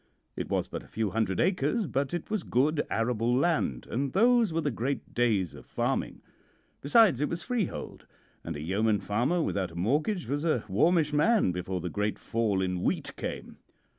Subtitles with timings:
[0.35, 4.51] It was but a few hundred acres, but it was good arable land, and those
[4.51, 6.23] were the great days of farming.
[6.81, 8.07] Besides, it was freehold,
[8.43, 12.63] and a yeoman farmer without a mortgage was a warmish man before the great fall
[12.63, 13.57] in wheat came.